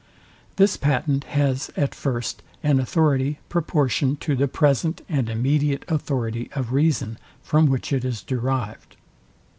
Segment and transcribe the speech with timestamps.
[0.55, 6.73] This patent has at first an authority, proportioned to the present and immediate authority of
[6.73, 8.95] reason, from which it is derived.